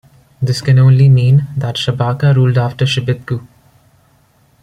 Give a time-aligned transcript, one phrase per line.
[0.41, 3.45] This can only mean that Shabaka ruled after Shebitku.